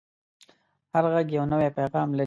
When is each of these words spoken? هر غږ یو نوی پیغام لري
هر 0.93 1.05
غږ 1.13 1.27
یو 1.37 1.43
نوی 1.51 1.69
پیغام 1.77 2.07
لري 2.11 2.19